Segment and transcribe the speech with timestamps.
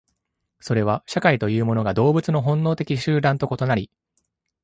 [0.59, 3.91] それは社会というものが動物の本能的集団と異なり、